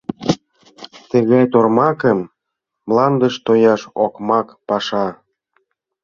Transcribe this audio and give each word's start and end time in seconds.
–Тыгай 1.09 1.45
тормакым 1.53 2.19
мландыш 2.87 3.35
тояш– 3.45 3.81
окмак 4.05 4.47
паша». 4.67 5.07